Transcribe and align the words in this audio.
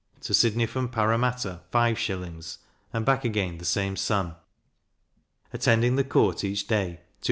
to 0.19 0.33
Sydney 0.33 0.65
from 0.65 0.89
Parramatta 0.89 1.61
5s., 1.71 2.57
and 2.91 3.05
back 3.05 3.23
again 3.23 3.59
the 3.59 3.65
same 3.65 3.95
sum; 3.95 4.35
attending 5.53 5.95
the 5.95 6.03
court 6.03 6.43
each 6.43 6.65
day 6.67 7.01
2s. 7.03 7.09